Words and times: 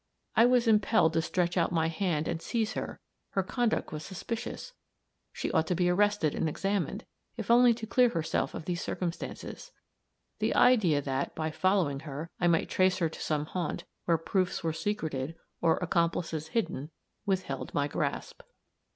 I 0.35 0.47
was 0.47 0.67
impelled 0.67 1.13
to 1.13 1.21
stretch 1.21 1.57
out 1.57 1.71
my 1.71 1.87
hand 1.87 2.27
and 2.27 2.41
seize 2.41 2.73
her; 2.73 2.99
her 3.33 3.43
conduct 3.43 3.91
was 3.91 4.03
suspicious; 4.03 4.73
she 5.31 5.51
ought 5.51 5.67
to 5.67 5.75
be 5.75 5.91
arrested 5.91 6.33
and 6.33 6.49
examined, 6.49 7.05
if 7.37 7.51
only 7.51 7.71
to 7.75 7.85
clear 7.85 8.09
herself 8.09 8.55
of 8.55 8.65
these 8.65 8.81
circumstances. 8.81 9.71
The 10.39 10.55
idea 10.55 11.03
that, 11.03 11.35
by 11.35 11.51
following 11.51 11.99
her, 11.99 12.31
I 12.39 12.47
might 12.47 12.67
trace 12.67 12.97
her 12.97 13.09
to 13.09 13.21
some 13.21 13.45
haunt, 13.45 13.83
where 14.05 14.17
proofs 14.17 14.63
were 14.63 14.73
secreted, 14.73 15.35
or 15.61 15.77
accomplices 15.77 16.47
hidden, 16.47 16.89
withheld 17.27 17.71
my 17.75 17.87
grasp. 17.87 18.41